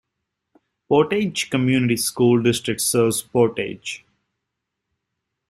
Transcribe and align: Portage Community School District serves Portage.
Portage 0.87 1.47
Community 1.51 1.95
School 1.95 2.41
District 2.41 2.81
serves 2.81 3.21
Portage. 3.21 4.03